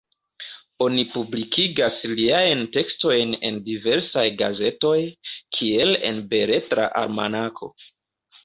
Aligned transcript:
Oni 0.85 1.01
publikigas 1.15 1.97
liajn 2.21 2.63
tekstojn 2.77 3.35
en 3.51 3.59
diversaj 3.67 4.25
gazetoj, 4.41 4.97
kiel 5.59 5.97
en 6.11 6.23
Beletra 6.33 6.89
Almanako. 7.05 7.75